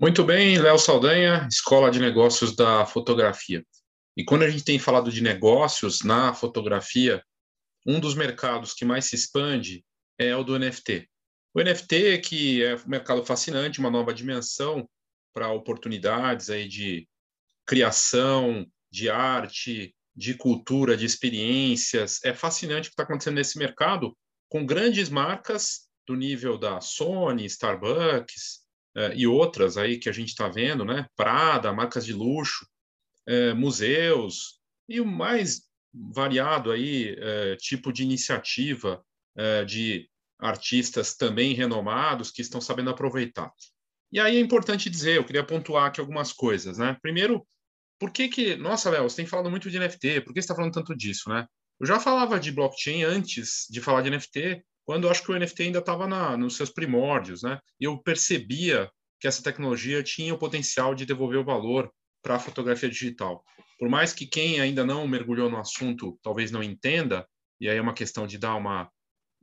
[0.00, 3.64] Muito bem, Léo Saldanha, Escola de Negócios da Fotografia.
[4.16, 7.22] E quando a gente tem falado de negócios na fotografia,
[7.84, 9.84] um dos mercados que mais se expande
[10.16, 11.08] é o do NFT.
[11.52, 14.88] O NFT, que é um mercado fascinante, uma nova dimensão
[15.34, 17.08] para oportunidades aí de
[17.66, 22.18] criação, de arte, de cultura, de experiências.
[22.24, 24.18] É fascinante o que está acontecendo nesse mercado,
[24.48, 28.64] com grandes marcas do nível da Sony, Starbucks
[28.96, 31.06] eh, e outras aí que a gente está vendo, né?
[31.14, 32.66] Prada, marcas de luxo,
[33.28, 34.58] eh, museus
[34.88, 39.02] e o mais variado aí eh, tipo de iniciativa
[39.68, 43.52] de artistas também renomados que estão sabendo aproveitar.
[44.10, 46.98] E aí é importante dizer, eu queria pontuar aqui algumas coisas, né?
[47.00, 47.46] Primeiro,
[47.98, 48.56] por que que...
[48.56, 51.28] Nossa, Léo, você tem falado muito de NFT, por que você está falando tanto disso,
[51.28, 51.46] né?
[51.80, 55.64] Eu já falava de blockchain antes de falar de NFT, quando acho que o NFT
[55.64, 57.58] ainda estava nos seus primórdios, né?
[57.80, 58.90] E eu percebia
[59.20, 63.44] que essa tecnologia tinha o potencial de devolver o valor para a fotografia digital.
[63.78, 67.26] Por mais que quem ainda não mergulhou no assunto talvez não entenda,
[67.60, 68.90] e aí é uma questão de dar uma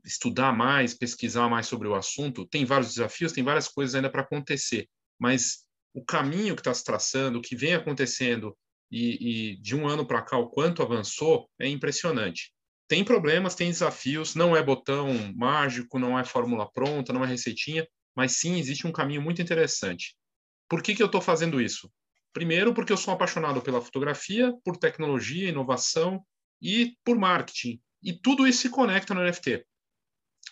[0.03, 4.21] estudar mais, pesquisar mais sobre o assunto, tem vários desafios, tem várias coisas ainda para
[4.21, 4.87] acontecer,
[5.19, 5.64] mas
[5.95, 8.55] o caminho que está se traçando, o que vem acontecendo
[8.91, 12.51] e, e de um ano para cá o quanto avançou é impressionante.
[12.85, 17.87] Tem problemas, tem desafios, não é botão mágico, não é fórmula pronta, não é receitinha,
[18.13, 20.15] mas sim existe um caminho muito interessante.
[20.69, 21.89] Por que, que eu estou fazendo isso?
[22.33, 26.21] Primeiro, porque eu sou apaixonado pela fotografia, por tecnologia, inovação
[26.61, 27.79] e por marketing.
[28.03, 29.65] E tudo isso se conecta no NFT.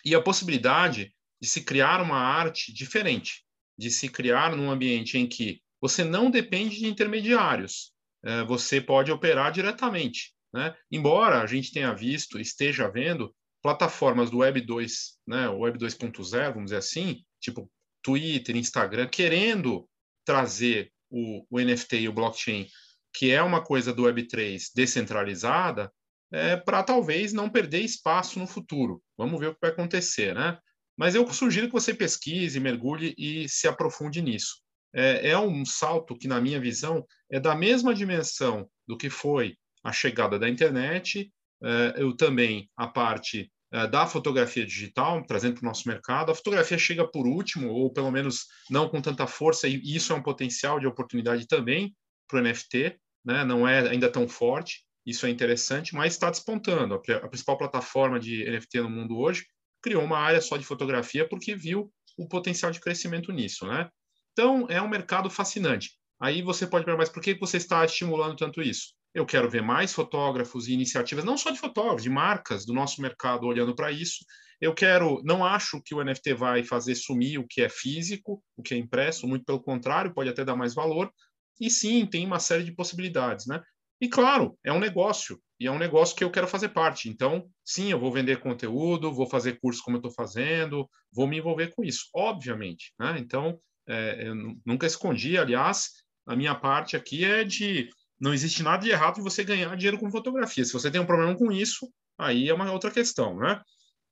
[0.06, 3.44] E a possibilidade de se criar uma arte diferente,
[3.78, 7.92] de se criar num ambiente em que você não depende de intermediários,
[8.24, 10.32] é, você pode operar diretamente.
[10.52, 10.74] Né?
[10.90, 16.64] Embora a gente tenha visto, esteja vendo, plataformas do Web 2, né, Web 2.0, vamos
[16.64, 17.70] dizer assim, tipo
[18.02, 19.88] Twitter, Instagram, querendo
[20.24, 22.66] trazer o, o NFT e o blockchain,
[23.14, 25.90] que é uma coisa do Web 3 descentralizada,
[26.30, 29.02] é, para talvez não perder espaço no futuro.
[29.16, 30.58] Vamos ver o que vai acontecer, né?
[30.96, 34.62] Mas eu sugiro que você pesquise, mergulhe e se aprofunde nisso.
[34.94, 39.56] É, é um salto que, na minha visão, é da mesma dimensão do que foi
[39.82, 41.32] a chegada da internet,
[41.62, 46.30] é, eu também a parte é, da fotografia digital, trazendo para o nosso mercado.
[46.30, 50.16] A fotografia chega por último, ou pelo menos não com tanta força, e isso é
[50.16, 51.94] um potencial de oportunidade também
[52.28, 53.44] para o NFT, né?
[53.44, 56.94] não é ainda tão forte, isso é interessante, mas está despontando.
[56.94, 59.44] A principal plataforma de NFT no mundo hoje
[59.84, 63.90] criou uma área só de fotografia porque viu o potencial de crescimento nisso, né?
[64.32, 65.90] Então, é um mercado fascinante.
[66.18, 68.94] Aí você pode perguntar, mas por que você está estimulando tanto isso?
[69.14, 73.02] Eu quero ver mais fotógrafos e iniciativas, não só de fotógrafos, de marcas do nosso
[73.02, 74.24] mercado olhando para isso.
[74.58, 78.62] Eu quero, não acho que o NFT vai fazer sumir o que é físico, o
[78.62, 81.12] que é impresso, muito pelo contrário, pode até dar mais valor.
[81.60, 83.60] E sim, tem uma série de possibilidades, né?
[84.00, 87.08] E claro, é um negócio, e é um negócio que eu quero fazer parte.
[87.08, 91.38] Então, sim, eu vou vender conteúdo, vou fazer curso como eu estou fazendo, vou me
[91.38, 92.92] envolver com isso, obviamente.
[92.98, 93.16] Né?
[93.18, 94.34] Então, é, eu
[94.64, 95.90] nunca escondi, aliás,
[96.26, 97.88] a minha parte aqui é de
[98.20, 100.64] não existe nada de errado em você ganhar dinheiro com fotografia.
[100.64, 103.60] Se você tem um problema com isso, aí é uma outra questão, né?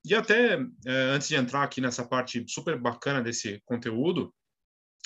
[0.05, 0.55] E até
[0.87, 4.35] é, antes de entrar aqui nessa parte super bacana desse conteúdo,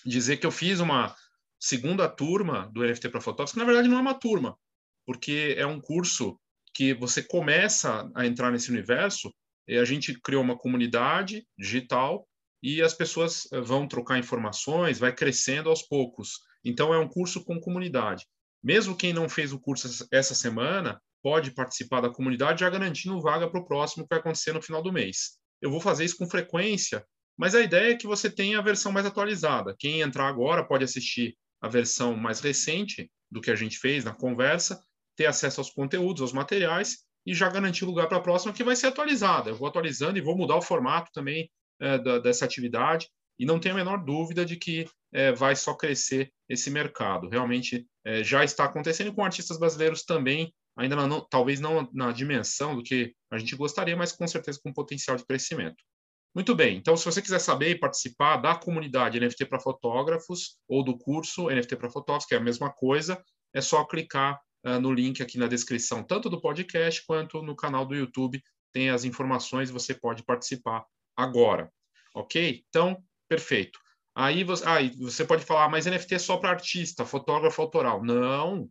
[0.04, 1.14] dizer que eu fiz uma
[1.60, 4.56] segunda turma do NFT para fotógrafos, que na verdade não é uma turma,
[5.06, 6.38] porque é um curso
[6.74, 9.32] que você começa a entrar nesse universo
[9.66, 12.28] e a gente criou uma comunidade digital
[12.62, 16.40] e as pessoas eh, vão trocar informações, vai crescendo aos poucos.
[16.64, 18.26] Então é um curso com comunidade.
[18.62, 23.48] Mesmo quem não fez o curso essa semana pode participar da comunidade já garantindo vaga
[23.48, 25.38] para o próximo que vai acontecer no final do mês.
[25.62, 27.04] Eu vou fazer isso com frequência,
[27.38, 29.74] mas a ideia é que você tenha a versão mais atualizada.
[29.78, 34.14] Quem entrar agora pode assistir a versão mais recente do que a gente fez na
[34.14, 34.80] conversa
[35.16, 38.76] ter acesso aos conteúdos, aos materiais e já garantir lugar para a próxima que vai
[38.76, 39.50] ser atualizada.
[39.50, 41.50] Eu vou atualizando e vou mudar o formato também
[41.80, 43.08] é, da, dessa atividade
[43.38, 47.28] e não tenho a menor dúvida de que é, vai só crescer esse mercado.
[47.28, 52.76] Realmente é, já está acontecendo com artistas brasileiros também, ainda não, talvez não na dimensão
[52.76, 55.82] do que a gente gostaria, mas com certeza com potencial de crescimento.
[56.34, 60.84] Muito bem, então se você quiser saber e participar da comunidade NFT para fotógrafos ou
[60.84, 63.22] do curso NFT para fotógrafos, que é a mesma coisa,
[63.54, 67.86] é só clicar uh, no link aqui na descrição, tanto do podcast quanto no canal
[67.86, 68.42] do YouTube,
[68.72, 70.84] tem as informações, você pode participar
[71.16, 71.72] agora,
[72.14, 72.62] ok?
[72.68, 73.78] Então, perfeito.
[74.14, 78.02] Aí você, ah, você pode falar, mas NFT é só para artista, fotógrafo autoral.
[78.02, 78.68] Não,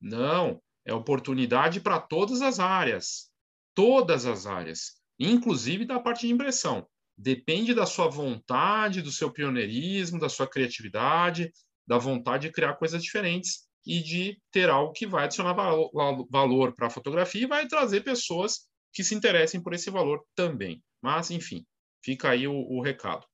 [0.00, 0.60] não.
[0.84, 3.30] é oportunidade para todas as áreas,
[3.74, 6.86] todas as áreas, inclusive da parte de impressão.
[7.16, 11.50] Depende da sua vontade, do seu pioneirismo, da sua criatividade,
[11.86, 16.88] da vontade de criar coisas diferentes e de ter algo que vai adicionar valor para
[16.88, 20.82] a fotografia e vai trazer pessoas que se interessem por esse valor também.
[21.00, 21.64] Mas, enfim,
[22.04, 23.24] fica aí o, o recado.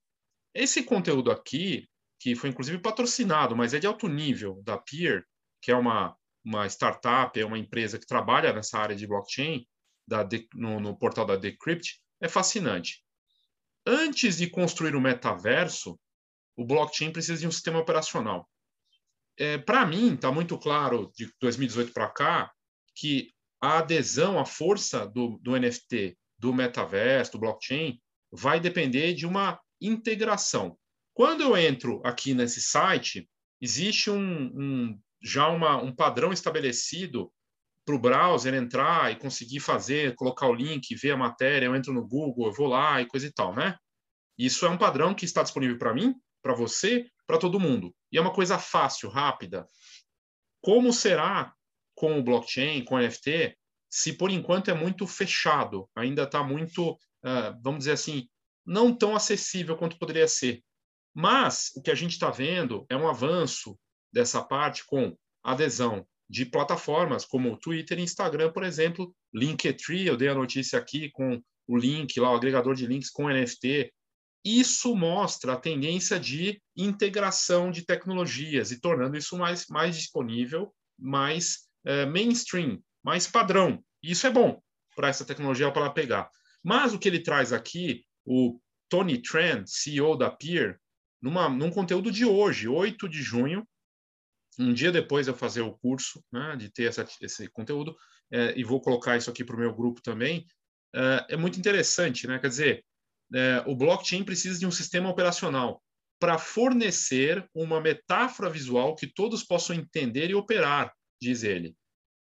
[0.53, 1.87] Esse conteúdo aqui,
[2.19, 5.25] que foi inclusive patrocinado, mas é de alto nível, da Peer,
[5.61, 6.15] que é uma,
[6.45, 9.65] uma startup, é uma empresa que trabalha nessa área de blockchain,
[10.07, 13.01] da, no, no portal da Decrypt, é fascinante.
[13.85, 15.99] Antes de construir o metaverso,
[16.55, 18.47] o blockchain precisa de um sistema operacional.
[19.37, 22.51] É, para mim, está muito claro, de 2018 para cá,
[22.95, 23.31] que
[23.61, 27.99] a adesão, a força do, do NFT, do metaverso, do blockchain,
[28.31, 30.77] vai depender de uma integração.
[31.13, 33.29] Quando eu entro aqui nesse site,
[33.61, 37.31] existe um, um já uma, um padrão estabelecido
[37.85, 41.93] para o browser entrar e conseguir fazer, colocar o link, ver a matéria, eu entro
[41.93, 43.77] no Google, eu vou lá e coisa e tal, né?
[44.37, 47.95] Isso é um padrão que está disponível para mim, para você, para todo mundo.
[48.11, 49.65] E é uma coisa fácil, rápida.
[50.61, 51.53] Como será
[51.95, 53.57] com o blockchain, com o NFT,
[53.89, 58.27] se por enquanto é muito fechado, ainda está muito, uh, vamos dizer assim,
[58.65, 60.63] não tão acessível quanto poderia ser.
[61.13, 63.77] Mas o que a gente está vendo é um avanço
[64.11, 70.29] dessa parte com adesão de plataformas como Twitter e Instagram, por exemplo, Linktree, eu dei
[70.29, 73.93] a notícia aqui com o link lá, o agregador de links com NFT,
[74.43, 81.69] isso mostra a tendência de integração de tecnologias e tornando isso mais, mais disponível, mais
[81.85, 83.83] é, mainstream, mais padrão.
[84.01, 84.61] Isso é bom
[84.95, 86.29] para essa tecnologia para ela pegar.
[86.63, 88.59] Mas o que ele traz aqui, o
[88.89, 90.79] Tony Tran, CEO da Peer,
[91.21, 93.67] numa, num conteúdo de hoje, 8 de junho,
[94.59, 97.95] um dia depois eu fazer o curso, né, de ter essa, esse conteúdo,
[98.31, 100.45] é, e vou colocar isso aqui para o meu grupo também,
[100.93, 102.37] é, é muito interessante, né?
[102.39, 102.85] Quer dizer,
[103.33, 105.81] é, o blockchain precisa de um sistema operacional
[106.19, 111.75] para fornecer uma metáfora visual que todos possam entender e operar, diz ele.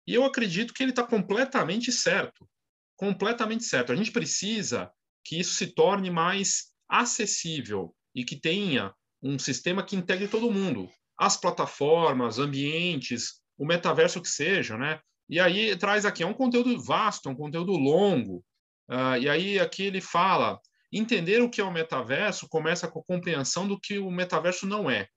[0.06, 2.48] E eu acredito que ele está completamente certo.
[2.96, 3.92] Completamente certo.
[3.92, 4.90] A gente precisa
[5.24, 10.90] que isso se torne mais acessível e que tenha um sistema que integre todo mundo.
[11.18, 15.00] As plataformas, ambientes, o metaverso que seja, né?
[15.28, 18.44] E aí traz aqui, é um conteúdo vasto, é um conteúdo longo.
[18.90, 20.60] Uh, e aí aqui ele fala
[20.92, 24.90] Entender o que é o metaverso começa com a compreensão do que o metaverso não
[24.90, 25.08] é.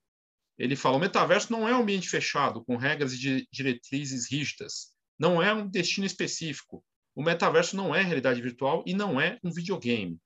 [0.57, 4.93] Ele fala: o metaverso não é um ambiente fechado, com regras e diretrizes rígidas.
[5.19, 6.83] Não é um destino específico.
[7.13, 10.17] O metaverso não é realidade virtual e não é um videogame.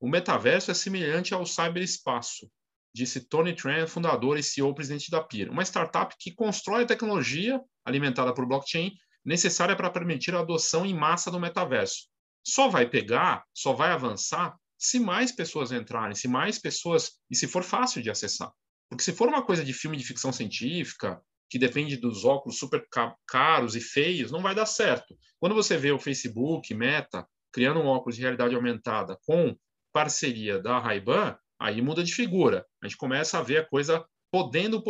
[0.00, 2.50] O metaverso é semelhante ao cyberespaço,
[2.94, 7.60] disse Tony Tran, fundador e CEO presidente da PIR, uma startup que constrói a tecnologia
[7.84, 8.92] alimentada por blockchain
[9.24, 12.08] necessária para permitir a adoção em massa do metaverso.
[12.42, 17.12] Só vai pegar, só vai avançar se mais pessoas entrarem, se mais pessoas.
[17.30, 18.50] e se for fácil de acessar.
[18.88, 22.82] Porque se for uma coisa de filme de ficção científica, que depende dos óculos super
[23.26, 25.16] caros e feios, não vai dar certo.
[25.38, 29.54] Quando você vê o Facebook, Meta, criando um óculos de realidade aumentada com
[29.92, 32.64] parceria da Ray-Ban, aí muda de figura.
[32.82, 34.82] A gente começa a ver a coisa podendo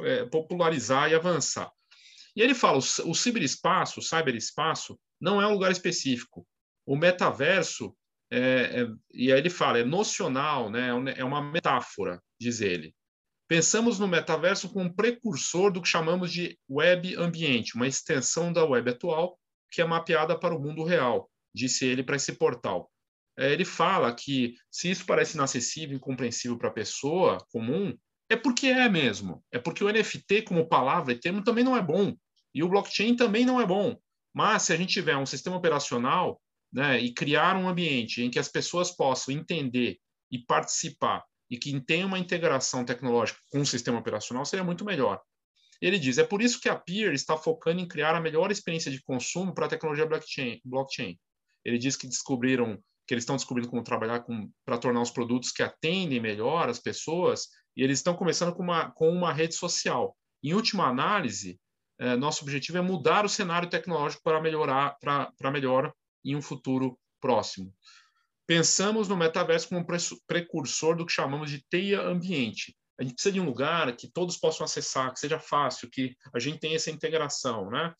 [0.00, 1.70] é, popularizar e avançar.
[2.34, 6.46] E ele fala, o ciberespaço, o cyberespaço, não é um lugar específico.
[6.86, 7.94] O metaverso
[8.30, 10.88] é, é, e aí ele fala, é nocional, né?
[11.16, 12.94] é, é uma metáfora, diz ele.
[13.48, 18.64] Pensamos no metaverso como um precursor do que chamamos de web ambiente, uma extensão da
[18.64, 19.36] web atual
[19.70, 22.90] que é mapeada para o mundo real, disse ele para esse portal.
[23.36, 27.96] É, ele fala que se isso parece inacessível, incompreensível para a pessoa comum,
[28.28, 29.44] é porque é mesmo.
[29.50, 32.14] É porque o NFT, como palavra e termo, também não é bom.
[32.54, 33.96] E o blockchain também não é bom.
[34.32, 36.40] Mas se a gente tiver um sistema operacional
[36.72, 39.98] né, e criar um ambiente em que as pessoas possam entender
[40.30, 45.20] e participar e que tenha uma integração tecnológica com o sistema operacional seria muito melhor.
[45.80, 48.90] Ele diz: é por isso que a Peer está focando em criar a melhor experiência
[48.90, 50.60] de consumo para a tecnologia blockchain.
[50.64, 51.18] blockchain.
[51.64, 54.24] Ele diz que descobriram que eles estão descobrindo como trabalhar
[54.64, 58.90] para tornar os produtos que atendem melhor as pessoas e eles estão começando com uma,
[58.92, 60.16] com uma rede social.
[60.42, 61.58] Em última análise,
[61.98, 65.92] eh, nosso objetivo é mudar o cenário tecnológico para melhorar para melhor
[66.24, 67.74] em um futuro próximo.
[68.46, 69.86] Pensamos no metaverso como um
[70.26, 72.76] precursor do que chamamos de teia ambiente.
[72.98, 76.38] A gente precisa de um lugar que todos possam acessar, que seja fácil, que a
[76.38, 77.94] gente tenha essa integração, né?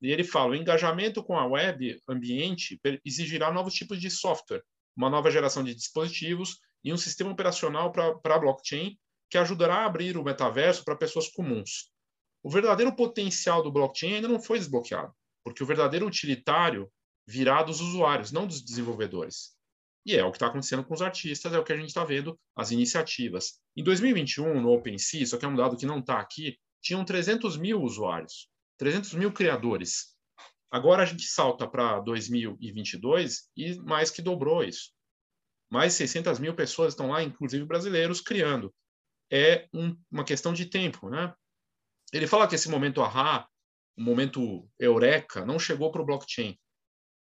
[0.00, 4.62] E ele fala: o engajamento com a web ambiente exigirá novos tipos de software,
[4.96, 8.96] uma nova geração de dispositivos e um sistema operacional para a blockchain
[9.28, 11.90] que ajudará a abrir o metaverso para pessoas comuns.
[12.42, 16.88] o verdadeiro potencial do blockchain ainda não foi desbloqueado, porque o verdadeiro utilitário
[17.26, 19.56] virá dos usuários, não dos desenvolvedores.
[20.04, 22.04] E é o que está acontecendo com os artistas, é o que a gente está
[22.04, 23.60] vendo, as iniciativas.
[23.76, 27.56] Em 2021, no OpenSea, isso aqui é um dado que não está aqui, tinham 300
[27.56, 30.14] mil usuários, 300 mil criadores.
[30.70, 34.92] Agora a gente salta para 2022 e mais que dobrou isso.
[35.68, 38.72] Mais 600 mil pessoas estão lá, inclusive brasileiros, criando.
[39.28, 41.34] É um, uma questão de tempo, né?
[42.12, 43.48] Ele fala que esse momento ahá,
[43.98, 46.56] o momento eureka, não chegou para o blockchain.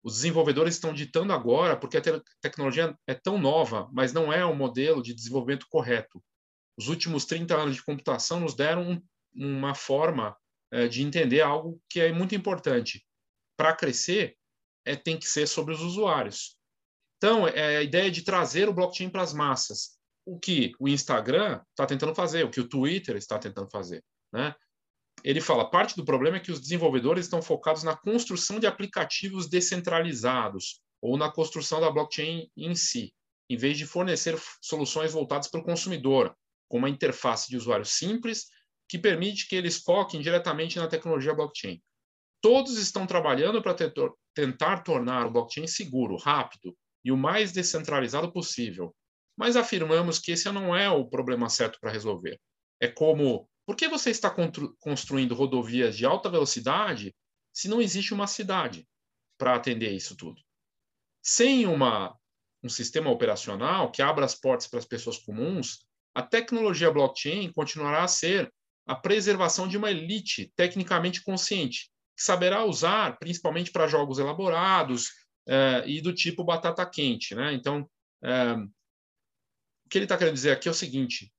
[0.02, 4.44] Os desenvolvedores estão ditando agora, porque a te tecnologia é tão nova, mas não é
[4.44, 6.22] o um modelo de desenvolvimento correto.
[6.78, 9.02] Os últimos 30 anos de computação nos deram um,
[9.34, 10.36] uma forma
[10.70, 13.04] é, de entender algo que é muito importante.
[13.56, 14.36] Para crescer,
[14.84, 16.56] é, tem que ser sobre os usuários.
[17.16, 19.98] Então, é a ideia de trazer o blockchain para as massas.
[20.24, 24.04] O que o Instagram está tentando fazer, o que o Twitter está tentando fazer.
[24.32, 24.54] Né?
[25.24, 29.48] Ele fala: parte do problema é que os desenvolvedores estão focados na construção de aplicativos
[29.48, 33.12] descentralizados ou na construção da blockchain em si,
[33.48, 36.34] em vez de fornecer soluções voltadas para o consumidor,
[36.68, 38.46] com uma interface de usuário simples
[38.88, 41.80] que permite que eles foquem diretamente na tecnologia blockchain.
[42.40, 43.76] Todos estão trabalhando para
[44.34, 48.94] tentar tornar o blockchain seguro, rápido e o mais descentralizado possível,
[49.36, 52.40] mas afirmamos que esse não é o problema certo para resolver.
[52.80, 54.34] É como por que você está
[54.80, 57.14] construindo rodovias de alta velocidade
[57.52, 58.88] se não existe uma cidade
[59.36, 60.40] para atender isso tudo?
[61.22, 62.16] Sem uma,
[62.62, 68.04] um sistema operacional que abra as portas para as pessoas comuns, a tecnologia blockchain continuará
[68.04, 68.50] a ser
[68.86, 75.10] a preservação de uma elite tecnicamente consciente, que saberá usar principalmente para jogos elaborados
[75.46, 77.34] eh, e do tipo batata quente.
[77.34, 77.52] Né?
[77.52, 77.86] Então,
[78.24, 78.56] eh,
[79.84, 81.30] o que ele está querendo dizer aqui é o seguinte: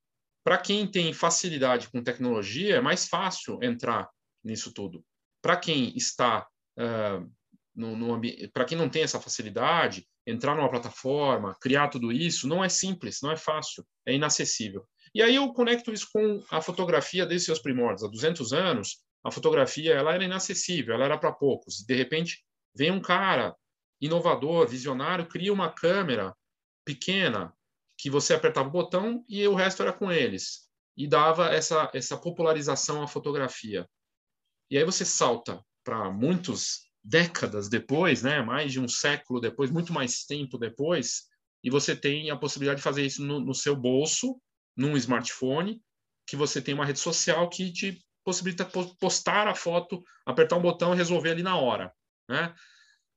[0.50, 4.10] para quem tem facilidade com tecnologia, é mais fácil entrar
[4.44, 5.06] nisso tudo.
[5.44, 7.32] Para quem está uh,
[7.76, 8.20] no, no
[8.52, 13.20] para quem não tem essa facilidade, entrar numa plataforma, criar tudo isso, não é simples,
[13.22, 14.88] não é fácil, é inacessível.
[15.14, 18.04] E aí eu conecto isso com a fotografia desde seus primórdios.
[18.04, 21.86] Há 200 anos, a fotografia ela era inacessível, ela era para poucos.
[21.86, 22.44] De repente,
[22.76, 23.56] vem um cara
[24.02, 26.36] inovador, visionário, cria uma câmera
[26.84, 27.54] pequena,
[28.00, 30.70] que você apertava o botão e o resto era com eles.
[30.96, 33.86] E dava essa, essa popularização à fotografia.
[34.72, 39.92] E aí você salta para muitos décadas depois, né, mais de um século depois, muito
[39.92, 41.24] mais tempo depois,
[41.62, 44.42] e você tem a possibilidade de fazer isso no, no seu bolso,
[44.78, 45.82] num smartphone,
[46.26, 48.64] que você tem uma rede social que te possibilita
[49.00, 51.92] postar a foto, apertar um botão e resolver ali na hora.
[52.30, 52.54] Né?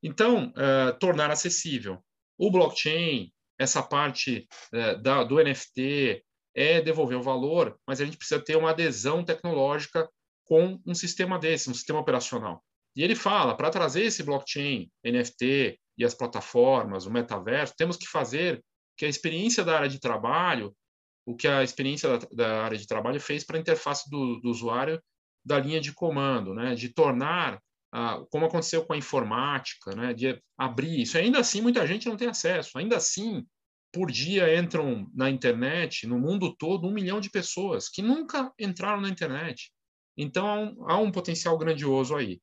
[0.03, 2.03] Então, uh, tornar acessível.
[2.37, 3.32] O blockchain,
[3.63, 6.23] essa parte é, da, do NFT
[6.55, 10.09] é devolver o valor, mas a gente precisa ter uma adesão tecnológica
[10.45, 12.63] com um sistema desse, um sistema operacional.
[12.95, 18.07] E ele fala, para trazer esse blockchain, NFT e as plataformas, o metaverso, temos que
[18.07, 18.63] fazer
[18.97, 20.75] que a experiência da área de trabalho,
[21.25, 24.51] o que a experiência da, da área de trabalho fez para a interface do, do,
[24.51, 25.01] usuário
[25.45, 26.75] da linha de comando, né?
[26.75, 27.61] de tornar,
[28.31, 30.15] como aconteceu com a informática, né?
[30.15, 31.19] de abrir isso.
[31.19, 32.79] Ainda assim, muita gente não tem acesso.
[32.79, 33.47] Ainda assim,
[33.93, 39.03] por dia entram na internet, no mundo todo, um milhão de pessoas que nunca entraram
[39.03, 39.71] na internet.
[40.17, 42.41] Então, há um, há um potencial grandioso aí.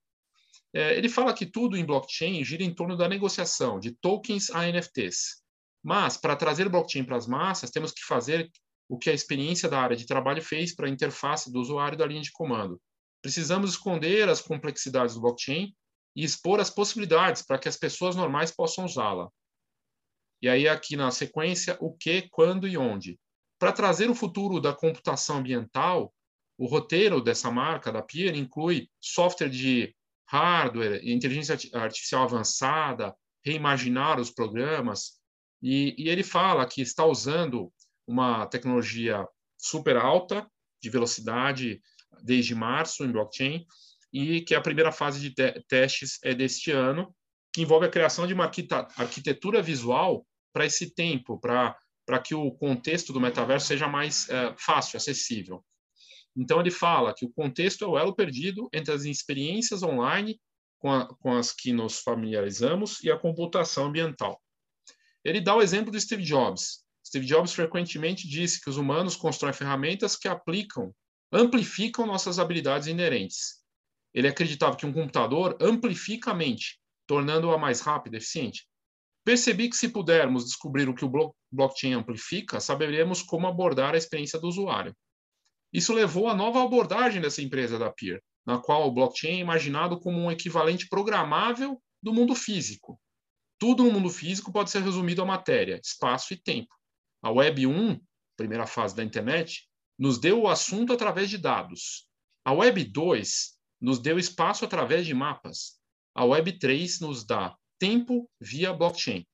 [0.71, 4.67] É, ele fala que tudo em blockchain gira em torno da negociação de tokens a
[4.67, 5.41] NFTs.
[5.83, 8.49] Mas, para trazer blockchain para as massas, temos que fazer
[8.87, 12.05] o que a experiência da área de trabalho fez para a interface do usuário da
[12.05, 12.79] linha de comando.
[13.21, 15.75] Precisamos esconder as complexidades do blockchain
[16.15, 19.29] e expor as possibilidades para que as pessoas normais possam usá-la.
[20.41, 23.19] E aí, aqui na sequência, o que, quando e onde.
[23.59, 26.13] Para trazer o futuro da computação ambiental,
[26.57, 29.93] o roteiro dessa marca, da Pier, inclui software de
[30.27, 35.19] hardware, inteligência artificial avançada, reimaginar os programas.
[35.61, 37.71] E, e ele fala que está usando
[38.07, 40.49] uma tecnologia super alta,
[40.81, 41.81] de velocidade,
[42.23, 43.65] desde março em blockchain,
[44.11, 47.15] e que a primeira fase de te testes é deste ano,
[47.53, 53.13] que envolve a criação de uma arquitetura visual para esse tempo, para que o contexto
[53.13, 55.63] do metaverso seja mais é, fácil, acessível.
[56.35, 60.39] Então, ele fala que o contexto é o elo perdido entre as experiências online
[60.79, 64.41] com, a, com as que nos familiarizamos e a computação ambiental.
[65.23, 66.83] Ele dá o exemplo do Steve Jobs.
[67.05, 70.93] Steve Jobs frequentemente disse que os humanos constroem ferramentas que aplicam,
[71.31, 73.59] amplificam nossas habilidades inerentes.
[74.13, 78.67] Ele acreditava que um computador amplifica a mente, tornando-a mais rápida e eficiente.
[79.23, 84.39] Percebi que se pudermos descobrir o que o blockchain amplifica, saberemos como abordar a experiência
[84.39, 84.95] do usuário.
[85.71, 89.99] Isso levou à nova abordagem dessa empresa da Peer, na qual o blockchain é imaginado
[89.99, 92.99] como um equivalente programável do mundo físico.
[93.59, 96.73] Tudo no mundo físico pode ser resumido a matéria, espaço e tempo.
[97.21, 97.99] A Web 1,
[98.35, 99.68] primeira fase da internet,
[99.99, 102.07] nos deu o assunto através de dados.
[102.45, 105.77] A Web 2 nos deu espaço através de mapas.
[106.15, 109.25] A Web 3 nos dá tempo via blockchain.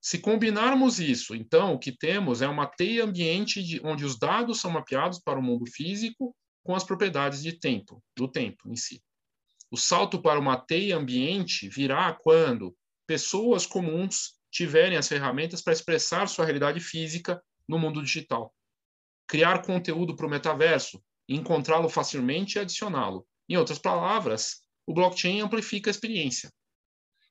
[0.00, 4.60] Se combinarmos isso, então, o que temos é uma teia ambiente de, onde os dados
[4.60, 9.02] são mapeados para o mundo físico com as propriedades de tempo, do tempo em si.
[9.70, 12.74] O salto para uma teia ambiente virá quando
[13.06, 18.54] pessoas comuns tiverem as ferramentas para expressar sua realidade física no mundo digital.
[19.28, 23.26] Criar conteúdo para o metaverso, encontrá-lo facilmente e adicioná-lo.
[23.48, 26.50] Em outras palavras, o blockchain amplifica a experiência.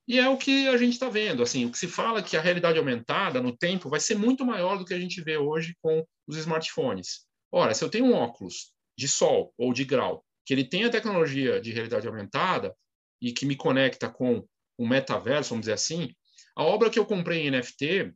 [0.08, 1.44] E é o que a gente está vendo.
[1.44, 4.46] Assim, o que se fala é que a realidade aumentada no tempo vai ser muito
[4.46, 7.26] maior do que a gente vê hoje com os smartphones.
[7.52, 10.90] Ora, se eu tenho um óculos de sol ou de grau que ele tem a
[10.90, 12.74] tecnologia de realidade aumentada
[13.22, 16.16] e que me conecta com o metaverso, vamos dizer assim,
[16.56, 18.14] a obra que eu comprei em NFT,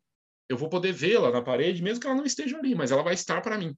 [0.52, 3.14] eu vou poder vê-la na parede, mesmo que ela não esteja ali, mas ela vai
[3.14, 3.74] estar para mim.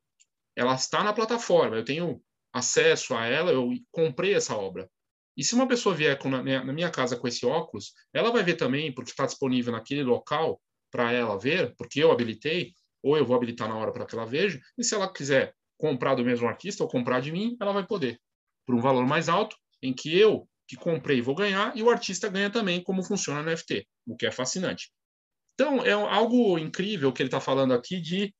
[0.56, 2.20] Ela está na plataforma, eu tenho
[2.52, 4.90] acesso a ela, eu comprei essa obra.
[5.38, 8.42] E se uma pessoa vier com, na, na minha casa com esse óculos, ela vai
[8.42, 10.60] ver também, porque está disponível naquele local
[10.92, 14.26] para ela ver, porque eu habilitei, ou eu vou habilitar na hora para que ela
[14.26, 17.86] veja, e se ela quiser comprar do mesmo artista ou comprar de mim, ela vai
[17.86, 18.20] poder,
[18.66, 22.30] por um valor mais alto, em que eu, que comprei, vou ganhar, e o artista
[22.30, 24.92] ganha também, como funciona no NFT, o que é fascinante.
[25.54, 28.34] Então, é algo incrível que ele está falando aqui de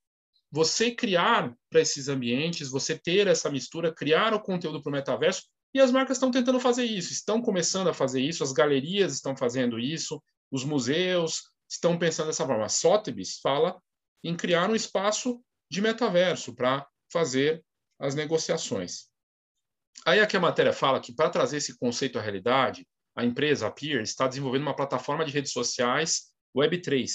[0.52, 5.44] você criar para esses ambientes, você ter essa mistura, criar o conteúdo para o metaverso
[5.74, 9.36] e as marcas estão tentando fazer isso, estão começando a fazer isso, as galerias estão
[9.36, 12.66] fazendo isso, os museus estão pensando dessa forma.
[12.66, 13.82] A Sotheby's fala
[14.24, 17.64] em criar um espaço de metaverso para fazer
[18.00, 19.08] as negociações.
[20.06, 23.72] Aí aqui a matéria fala que para trazer esse conceito à realidade, a empresa, a
[23.72, 27.10] Peer, está desenvolvendo uma plataforma de redes sociais Web3,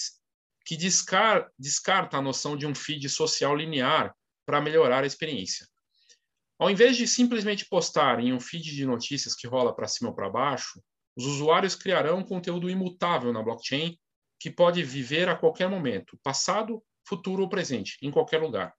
[0.64, 5.66] que descarta a noção de um feed social linear para melhorar a experiência.
[6.58, 10.14] Ao invés de simplesmente postar em um feed de notícias que rola para cima ou
[10.14, 10.82] para baixo,
[11.16, 13.96] os usuários criarão um conteúdo imutável na blockchain
[14.40, 18.74] que pode viver a qualquer momento, passado, futuro ou presente, em qualquer lugar.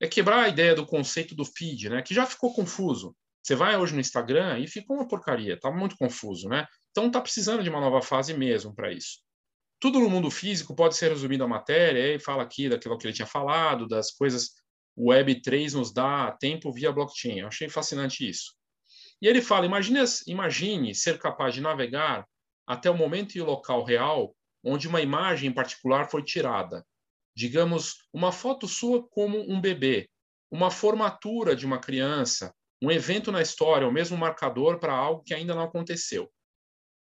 [0.00, 3.16] É quebrar a ideia do conceito do feed, né, que já ficou confuso.
[3.42, 6.66] Você vai hoje no Instagram e fica uma porcaria, está muito confuso, né?
[6.90, 9.20] Então está precisando de uma nova fase mesmo para isso.
[9.86, 13.14] Tudo no mundo físico pode ser resumido a matéria, e fala aqui daquilo que ele
[13.14, 14.56] tinha falado, das coisas
[14.96, 17.38] o Web3 nos dá tempo via blockchain.
[17.38, 18.52] Eu achei fascinante isso.
[19.22, 22.26] E ele fala: imagine, imagine ser capaz de navegar
[22.66, 26.84] até o momento e o local real onde uma imagem em particular foi tirada.
[27.32, 30.10] Digamos, uma foto sua como um bebê,
[30.50, 35.32] uma formatura de uma criança, um evento na história, o mesmo marcador para algo que
[35.32, 36.28] ainda não aconteceu.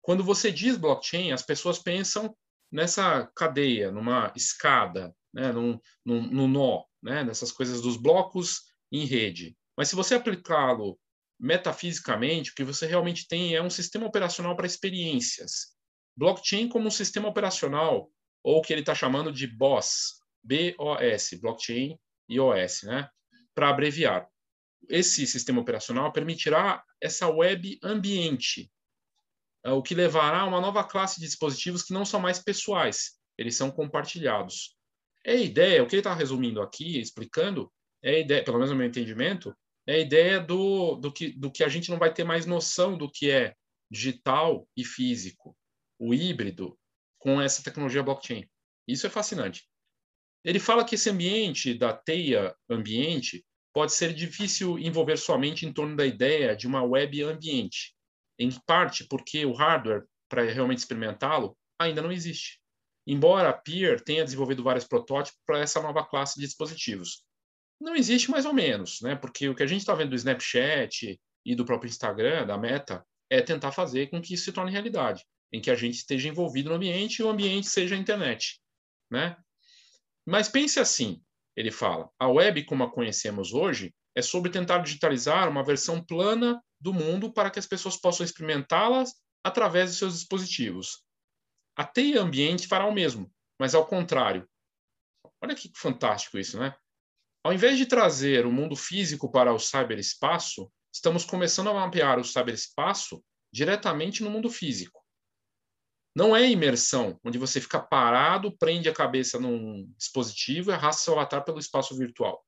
[0.03, 2.37] Quando você diz blockchain, as pessoas pensam
[2.70, 9.05] nessa cadeia, numa escada, né, num, num, num nó né, nessas coisas dos blocos em
[9.05, 9.57] rede.
[9.77, 10.98] Mas se você aplicá-lo
[11.38, 15.74] metafisicamente, o que você realmente tem é um sistema operacional para experiências.
[16.16, 18.11] Blockchain como um sistema operacional,
[18.42, 21.98] ou o que ele está chamando de BOS, B-O-S, Blockchain
[22.29, 23.09] e OS, né?
[23.55, 24.29] para abreviar.
[24.88, 28.70] Esse sistema operacional permitirá essa web ambiente,
[29.72, 33.57] o que levará a uma nova classe de dispositivos que não são mais pessoais, eles
[33.57, 34.77] são compartilhados.
[35.24, 37.72] É a ideia, o que ele está resumindo aqui, explicando,
[38.03, 41.50] é a ideia, pelo menos no meu entendimento, é a ideia do, do, que, do
[41.50, 43.55] que a gente não vai ter mais noção do que é
[43.90, 45.57] digital e físico,
[45.98, 46.79] o híbrido,
[47.18, 48.46] com essa tecnologia blockchain.
[48.87, 49.66] Isso é fascinante.
[50.44, 55.96] Ele fala que esse ambiente da teia ambiente pode ser difícil envolver somente em torno
[55.96, 57.93] da ideia de uma web ambiente,
[58.38, 62.59] em parte porque o hardware, para realmente experimentá-lo, ainda não existe
[63.07, 67.25] embora a Peer tenha desenvolvido vários protótipos para essa nova classe de dispositivos.
[67.81, 69.14] Não existe mais ou menos, né?
[69.14, 73.05] porque o que a gente está vendo do Snapchat e do próprio Instagram, da Meta,
[73.29, 76.70] é tentar fazer com que isso se torne realidade, em que a gente esteja envolvido
[76.70, 78.61] no ambiente e o ambiente seja a internet.
[79.11, 79.37] Né?
[80.27, 81.23] Mas pense assim,
[81.57, 86.62] ele fala, a web como a conhecemos hoje é sobre tentar digitalizar uma versão plana
[86.81, 91.03] do mundo para que as pessoas possam experimentá-las através de seus dispositivos.
[91.77, 94.48] A teia ambiente fará o mesmo, mas ao contrário.
[95.40, 96.74] Olha que fantástico isso, né?
[97.42, 102.24] Ao invés de trazer o mundo físico para o cyberespaço, estamos começando a mapear o
[102.24, 103.22] cyberespaço
[103.53, 105.05] diretamente no mundo físico.
[106.16, 111.14] Não é imersão, onde você fica parado, prende a cabeça num dispositivo e arrasta seu
[111.14, 112.44] avatar pelo espaço virtual.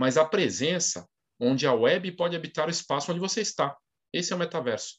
[0.00, 1.06] Mas a presença
[1.38, 3.76] onde a web pode habitar o espaço onde você está.
[4.10, 4.94] Esse é o metaverso.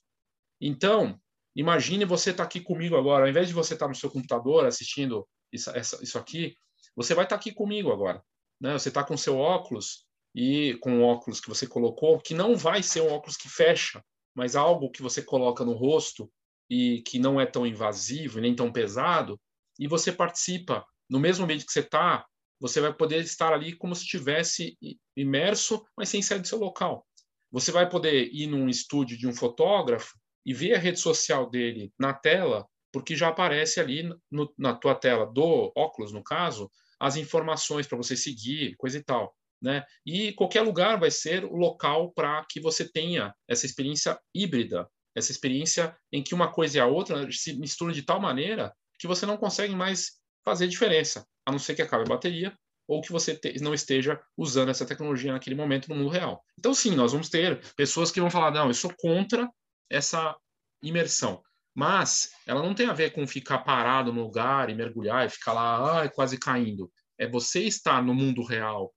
[0.61, 1.19] Então,
[1.55, 4.11] imagine você estar tá aqui comigo agora, ao invés de você estar tá no seu
[4.11, 6.55] computador assistindo isso, essa, isso aqui,
[6.95, 8.23] você vai estar tá aqui comigo agora.
[8.61, 8.73] Né?
[8.73, 12.83] Você está com seu óculos e com o óculos que você colocou, que não vai
[12.83, 14.03] ser um óculos que fecha,
[14.35, 16.31] mas algo que você coloca no rosto
[16.69, 19.41] e que não é tão invasivo nem tão pesado,
[19.79, 22.23] e você participa no mesmo ambiente que você está,
[22.61, 24.77] você vai poder estar ali como se estivesse
[25.17, 27.03] imerso, mas sem sair do seu local.
[27.51, 31.91] Você vai poder ir num estúdio de um fotógrafo e ver a rede social dele
[31.99, 37.15] na tela, porque já aparece ali no, na tua tela do óculos, no caso, as
[37.15, 39.35] informações para você seguir, coisa e tal.
[39.59, 39.83] Né?
[40.05, 45.31] E qualquer lugar vai ser o local para que você tenha essa experiência híbrida, essa
[45.31, 49.25] experiência em que uma coisa e a outra se misturam de tal maneira que você
[49.25, 52.53] não consegue mais fazer diferença, a não ser que acabe a bateria
[52.87, 56.43] ou que você te, não esteja usando essa tecnologia naquele momento no mundo real.
[56.59, 59.49] Então, sim, nós vamos ter pessoas que vão falar: não, eu sou contra
[59.89, 60.35] essa
[60.83, 61.41] imersão.
[61.73, 65.53] Mas ela não tem a ver com ficar parado no lugar e mergulhar e ficar
[65.53, 66.91] lá ah, quase caindo.
[67.17, 68.93] É você estar no mundo real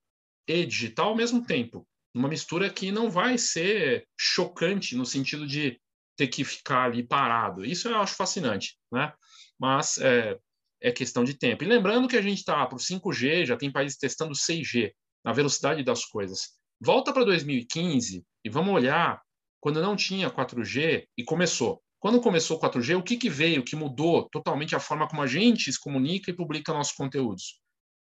[0.48, 1.86] e digital ao mesmo tempo.
[2.12, 5.80] Uma mistura que não vai ser chocante no sentido de
[6.16, 7.64] ter que ficar ali parado.
[7.64, 9.12] Isso eu acho fascinante, né?
[9.58, 10.36] Mas é,
[10.84, 11.64] é questão de tempo.
[11.64, 14.92] E lembrando que a gente está para o 5G, já tem países testando 6G,
[15.24, 16.50] na velocidade das coisas.
[16.78, 19.18] Volta para 2015 e vamos olhar
[19.60, 21.82] quando não tinha 4G e começou.
[21.98, 25.26] Quando começou o 4G, o que, que veio que mudou totalmente a forma como a
[25.26, 27.62] gente se comunica e publica nossos conteúdos?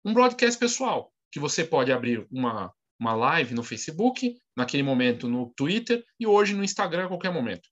[0.05, 5.51] Um broadcast pessoal, que você pode abrir uma, uma live no Facebook, naquele momento no
[5.57, 7.67] Twitter e hoje no Instagram a qualquer momento.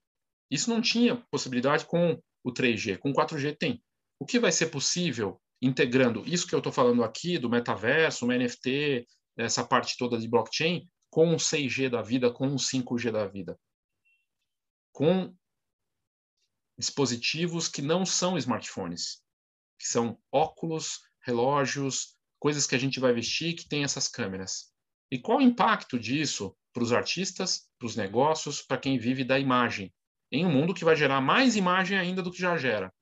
[0.49, 3.84] Isso não tinha possibilidade com o 3G, com o 4G tem.
[4.19, 8.29] O que vai ser possível integrando isso que eu estou falando aqui, do metaverso, o
[8.29, 13.27] NFT, essa parte toda de blockchain, com o 6G da vida, com o 5G da
[13.27, 13.59] vida?
[14.91, 15.35] Com
[16.77, 19.21] dispositivos que não são smartphones,
[19.79, 24.73] que são óculos, relógios, coisas que a gente vai vestir que tem essas câmeras.
[25.11, 29.39] E qual o impacto disso para os artistas, para os negócios, para quem vive da
[29.39, 29.93] imagem,
[30.31, 32.93] em um mundo que vai gerar mais imagem ainda do que já gera,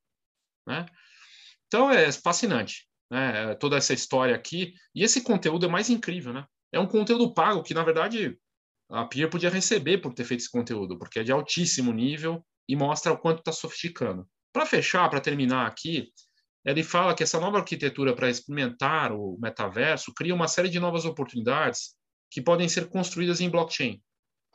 [0.67, 0.85] né?
[1.73, 3.55] Então é fascinante, né?
[3.55, 6.45] Toda essa história aqui e esse conteúdo é mais incrível, né?
[6.71, 8.37] É um conteúdo pago que na verdade
[8.91, 12.75] a Peer podia receber por ter feito esse conteúdo, porque é de altíssimo nível e
[12.75, 14.29] mostra o quanto está sofisticando.
[14.53, 16.11] Para fechar, para terminar aqui,
[16.63, 21.05] ele fala que essa nova arquitetura para experimentar o metaverso cria uma série de novas
[21.05, 21.95] oportunidades
[22.29, 23.99] que podem ser construídas em blockchain,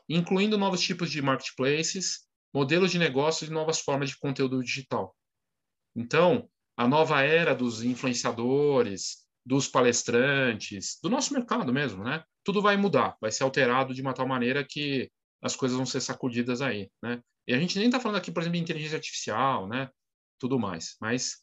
[0.08, 5.16] incluindo novos tipos de marketplaces, modelos de negócios e novas formas de conteúdo digital.
[5.96, 12.22] Então, a nova era dos influenciadores, dos palestrantes, do nosso mercado mesmo, né?
[12.44, 15.10] Tudo vai mudar, vai ser alterado de uma tal maneira que
[15.42, 17.20] as coisas vão ser sacudidas aí, né?
[17.48, 19.90] E a gente nem está falando aqui, por exemplo, de inteligência artificial, né?
[20.38, 20.96] Tudo mais.
[21.00, 21.38] Mas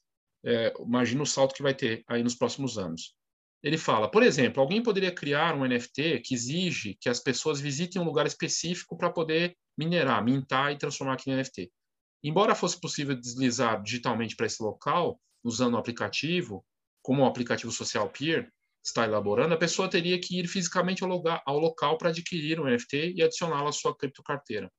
[0.46, 3.14] é, imagina o salto que vai ter aí nos próximos anos.
[3.62, 8.02] Ele fala, por exemplo, alguém poderia criar um NFT que exige que as pessoas visitem
[8.02, 11.70] um lugar específico para poder minerar, mintar e transformar aquilo em NFT.
[12.26, 16.66] Embora fosse possível deslizar digitalmente para esse local, usando o aplicativo,
[17.04, 18.52] como o aplicativo social Peer
[18.84, 22.66] está elaborando, a pessoa teria que ir fisicamente ao, lugar, ao local para adquirir um
[22.66, 24.72] NFT e adicioná-lo à sua criptocarteira.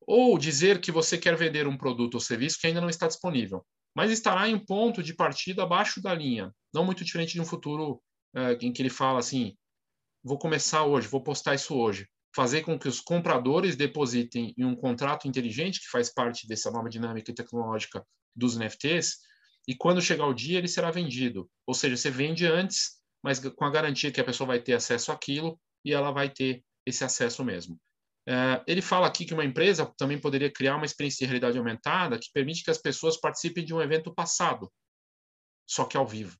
[0.00, 3.64] Ou dizer que você quer vender um produto ou serviço que ainda não está disponível,
[3.94, 7.46] mas estará em um ponto de partida abaixo da linha, não muito diferente de um
[7.46, 8.02] futuro
[8.34, 9.56] é, em que ele fala assim:
[10.20, 12.08] vou começar hoje, vou postar isso hoje.
[12.34, 16.88] Fazer com que os compradores depositem em um contrato inteligente, que faz parte dessa nova
[16.88, 19.18] dinâmica tecnológica dos NFTs,
[19.66, 21.48] e quando chegar o dia, ele será vendido.
[21.66, 25.12] Ou seja, você vende antes, mas com a garantia que a pessoa vai ter acesso
[25.12, 27.80] àquilo e ela vai ter esse acesso mesmo.
[28.26, 32.18] É, ele fala aqui que uma empresa também poderia criar uma experiência de realidade aumentada
[32.18, 34.72] que permite que as pessoas participem de um evento passado,
[35.66, 36.36] só que ao vivo.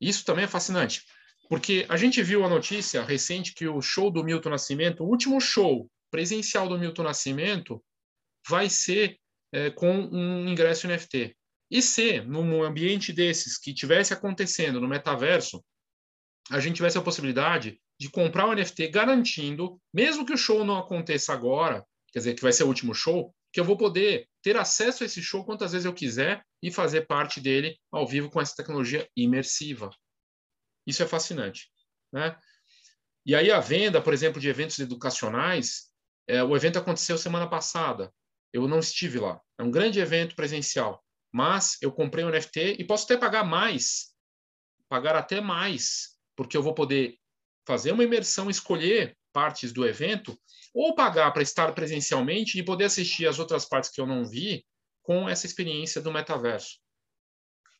[0.00, 1.04] Isso também é fascinante,
[1.50, 5.40] porque a gente viu a notícia recente que o show do Milton Nascimento, o último
[5.40, 7.82] show presencial do Milton Nascimento,
[8.48, 9.18] vai ser
[9.52, 11.36] é, com um ingresso NFT.
[11.68, 15.60] E se, num ambiente desses que tivesse acontecendo no metaverso,
[16.50, 20.78] a gente tivesse a possibilidade de comprar o NFT garantindo, mesmo que o show não
[20.78, 24.56] aconteça agora, quer dizer, que vai ser o último show, que eu vou poder ter
[24.56, 28.40] acesso a esse show quantas vezes eu quiser e fazer parte dele ao vivo com
[28.40, 29.90] essa tecnologia imersiva.
[30.86, 31.70] Isso é fascinante,
[32.12, 32.36] né?
[33.24, 35.90] E aí a venda, por exemplo, de eventos educacionais,
[36.26, 38.12] é, o evento aconteceu semana passada.
[38.52, 39.40] Eu não estive lá.
[39.58, 44.14] É um grande evento presencial, mas eu comprei um NFT e posso até pagar mais,
[44.88, 47.18] pagar até mais, porque eu vou poder
[47.66, 50.36] fazer uma imersão, escolher partes do evento,
[50.74, 54.66] ou pagar para estar presencialmente e poder assistir as outras partes que eu não vi
[55.02, 56.78] com essa experiência do metaverso,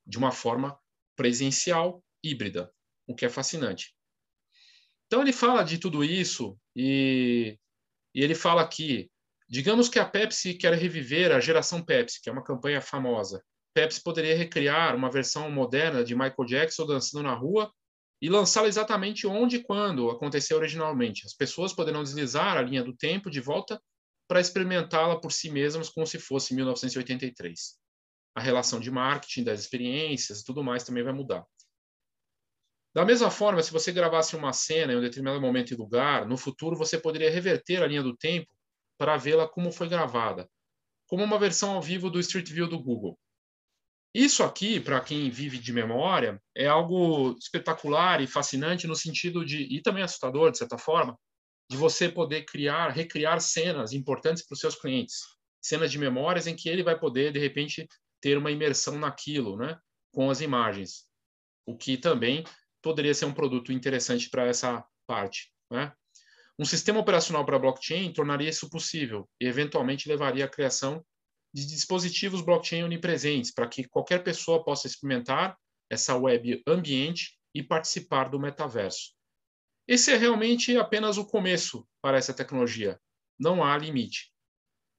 [0.07, 0.79] de uma forma
[1.17, 2.73] presencial, híbrida,
[3.11, 3.95] o que é fascinante.
[5.07, 7.59] Então ele fala de tudo isso e,
[8.15, 9.11] e ele fala aqui,
[9.49, 13.43] digamos que a Pepsi quer reviver a geração Pepsi, que é uma campanha famosa.
[13.75, 17.73] Pepsi poderia recriar uma versão moderna de Michael Jackson dançando na rua
[18.23, 21.27] e lançá-la exatamente onde e quando aconteceu originalmente.
[21.27, 23.81] As pessoas poderão deslizar a linha do tempo de volta
[24.29, 27.77] para experimentá-la por si mesmas como se fosse 1983.
[28.37, 31.45] A relação de marketing, das experiências e tudo mais também vai mudar.
[32.95, 36.37] Da mesma forma, se você gravasse uma cena em um determinado momento e lugar, no
[36.37, 38.49] futuro você poderia reverter a linha do tempo
[38.99, 40.49] para vê-la como foi gravada,
[41.07, 43.19] como uma versão ao vivo do Street View do Google.
[44.13, 49.63] Isso aqui, para quem vive de memória, é algo espetacular e fascinante no sentido de,
[49.73, 51.17] e também assustador, de certa forma,
[51.71, 55.21] de você poder criar, recriar cenas importantes para os seus clientes.
[55.63, 57.87] Cenas de memórias em que ele vai poder, de repente,
[58.21, 59.79] ter uma imersão naquilo, né,
[60.13, 61.07] com as imagens.
[61.65, 62.43] O que também
[62.83, 65.53] poderia ser um produto interessante para essa parte.
[65.71, 65.93] Né?
[66.59, 71.05] Um sistema operacional para blockchain tornaria isso possível e, eventualmente, levaria à criação
[71.53, 75.57] de dispositivos blockchain onipresentes, para que qualquer pessoa possa experimentar
[75.91, 79.13] essa web ambiente e participar do metaverso.
[79.89, 83.01] Esse é realmente apenas o começo para essa tecnologia.
[83.39, 84.33] Não há limite.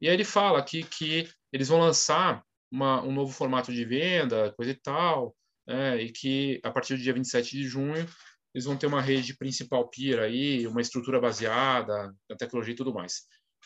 [0.01, 4.51] E aí ele fala aqui que eles vão lançar uma, um novo formato de venda,
[4.53, 5.35] coisa e tal,
[5.67, 8.07] é, e que a partir do dia 27 de junho
[8.53, 12.93] eles vão ter uma rede principal peer aí, uma estrutura baseada na tecnologia e tudo
[12.93, 13.21] mais.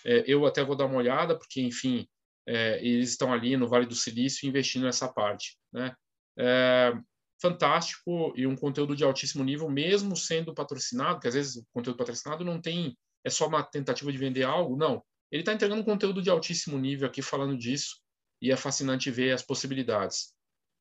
[0.06, 2.08] É, eu até vou dar uma olhada, porque, enfim,
[2.48, 5.58] é, eles estão ali no Vale do Silício investindo nessa parte.
[5.74, 5.96] Né?
[6.38, 6.94] É,
[7.42, 11.98] fantástico e um conteúdo de altíssimo nível, mesmo sendo patrocinado, que às vezes o conteúdo
[11.98, 15.04] patrocinado não tem, é só uma tentativa de vender algo, não.
[15.32, 18.00] Ele está entregando um conteúdo de altíssimo nível aqui falando disso
[18.42, 20.34] e é fascinante ver as possibilidades.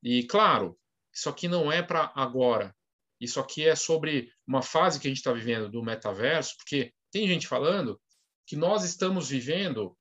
[0.03, 0.77] E, claro,
[1.15, 2.75] isso aqui não é para agora.
[3.19, 7.27] Isso aqui é sobre uma fase que a gente está vivendo do metaverso, porque tem
[7.27, 7.99] gente falando
[8.45, 9.97] que nós estamos vivendo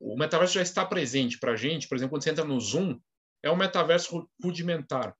[0.00, 2.98] o metaverso já está presente para a gente, por exemplo, quando você entra no Zoom,
[3.42, 5.16] é um metaverso rudimentar,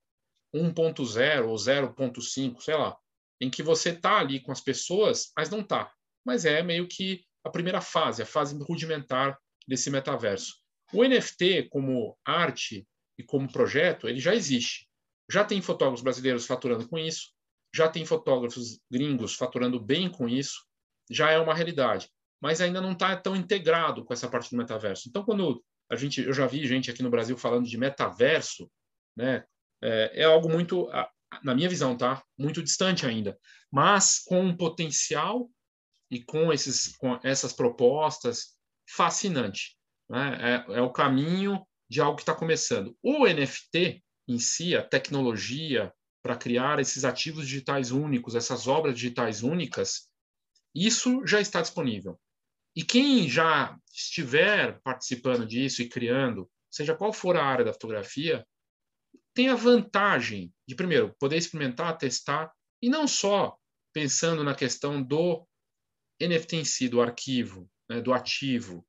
[0.54, 2.96] 1.0 ou 0.5, sei lá,
[3.40, 5.92] em que você está ali com as pessoas, mas não está.
[6.24, 10.54] Mas é meio que a primeira fase, a fase rudimentar desse metaverso.
[10.92, 12.86] O NFT, como arte
[13.18, 14.86] e como projeto, ele já existe.
[15.30, 17.32] Já tem fotógrafos brasileiros faturando com isso,
[17.74, 20.64] já tem fotógrafos gringos faturando bem com isso,
[21.10, 22.08] já é uma realidade
[22.44, 25.08] mas ainda não está tão integrado com essa parte do metaverso.
[25.08, 28.70] Então, quando a gente, eu já vi gente aqui no Brasil falando de metaverso,
[29.16, 29.42] né,
[29.82, 30.86] é, é algo muito,
[31.42, 33.34] na minha visão, tá, muito distante ainda,
[33.72, 35.50] mas com um potencial
[36.10, 39.78] e com esses, com essas propostas fascinante.
[40.10, 40.64] Né?
[40.68, 42.94] É, é o caminho de algo que está começando.
[43.02, 49.42] O NFT em si, a tecnologia para criar esses ativos digitais únicos, essas obras digitais
[49.42, 50.08] únicas,
[50.74, 52.18] isso já está disponível.
[52.74, 58.44] E quem já estiver participando disso e criando, seja qual for a área da fotografia,
[59.34, 63.56] tem a vantagem de, primeiro, poder experimentar, testar, e não só
[63.92, 65.46] pensando na questão do
[66.20, 68.86] NFT em si, do arquivo, né, do ativo,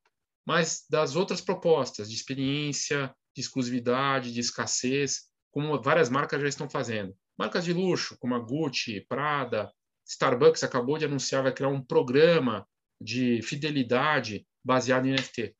[0.48, 6.70] mas das outras propostas de experiência, de exclusividade, de escassez, como várias marcas já estão
[6.70, 7.16] fazendo.
[7.38, 9.72] Marcas de luxo, como a Gucci, Prada,
[10.08, 12.68] Starbucks acabou de anunciar, vai criar um programa
[13.02, 15.56] de fidelidade baseado em NFT.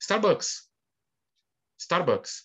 [0.00, 0.68] Starbucks.
[1.78, 2.42] Starbucks.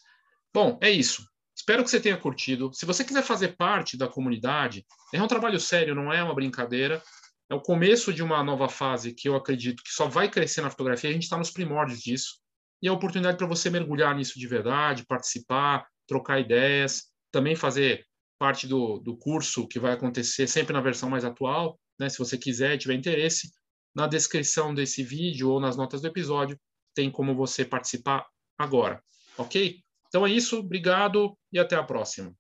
[0.53, 1.25] Bom, é isso.
[1.55, 2.71] Espero que você tenha curtido.
[2.73, 7.01] Se você quiser fazer parte da comunidade, é um trabalho sério, não é uma brincadeira.
[7.49, 10.69] É o começo de uma nova fase que eu acredito que só vai crescer na
[10.69, 11.09] fotografia.
[11.09, 12.39] A gente está nos primórdios disso.
[12.85, 18.05] E a oportunidade para você mergulhar nisso de verdade, participar, trocar ideias, também fazer
[18.37, 21.79] parte do, do curso que vai acontecer sempre na versão mais atual.
[21.99, 22.09] Né?
[22.09, 23.49] Se você quiser e tiver interesse,
[23.95, 26.59] na descrição desse vídeo ou nas notas do episódio
[26.93, 28.23] tem como você participar
[28.55, 29.03] agora,
[29.35, 29.79] ok?
[30.07, 32.35] Então é isso, obrigado e até a próxima.